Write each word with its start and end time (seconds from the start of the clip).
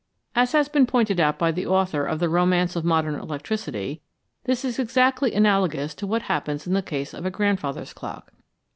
As 0.33 0.53
has 0.53 0.67
been 0.67 0.87
pointed 0.87 1.19
out 1.19 1.37
by 1.37 1.51
the 1.51 1.67
author 1.67 2.07
of 2.07 2.17
"The 2.17 2.27
Romance 2.27 2.75
of 2.75 2.83
Modern 2.83 3.13
Electricity," 3.13 4.01
this 4.45 4.65
is 4.65 4.79
exactly 4.79 5.31
analogous 5.35 5.93
to 5.93 6.07
what 6.07 6.23
happens 6.23 6.65
in 6.65 6.73
the 6.73 6.81
case 6.81 7.13
of 7.13 7.23
a" 7.23 7.29
grandfather's 7.39 7.93
clock."" 7.93 8.33